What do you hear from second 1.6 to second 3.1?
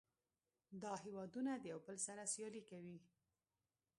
یو بل سره سیالي کوي